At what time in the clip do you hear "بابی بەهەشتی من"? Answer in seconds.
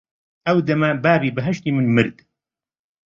1.03-1.87